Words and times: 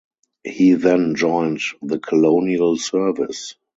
He 0.43 0.73
then 0.73 1.13
joined 1.13 1.61
the 1.83 1.99
Colonial 1.99 2.75
Service. 2.75 3.53